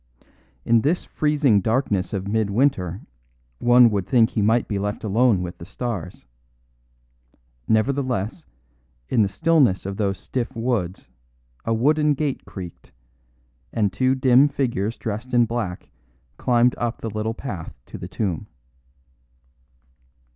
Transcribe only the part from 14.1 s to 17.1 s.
dim figures dressed in black climbed up the